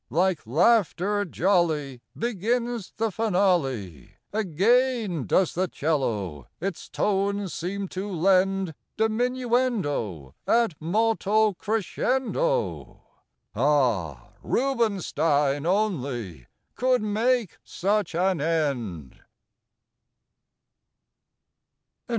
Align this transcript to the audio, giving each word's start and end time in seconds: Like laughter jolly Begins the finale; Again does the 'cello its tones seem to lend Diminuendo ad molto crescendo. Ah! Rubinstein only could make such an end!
Like 0.09 0.47
laughter 0.47 1.23
jolly 1.25 2.01
Begins 2.17 2.91
the 2.97 3.11
finale; 3.11 4.15
Again 4.33 5.27
does 5.27 5.53
the 5.53 5.67
'cello 5.67 6.47
its 6.59 6.89
tones 6.89 7.53
seem 7.53 7.87
to 7.89 8.09
lend 8.09 8.73
Diminuendo 8.97 10.33
ad 10.47 10.73
molto 10.79 11.53
crescendo. 11.53 13.01
Ah! 13.55 14.29
Rubinstein 14.41 15.67
only 15.67 16.47
could 16.73 17.03
make 17.03 17.59
such 17.63 18.15
an 18.15 18.41
end! 18.41 19.19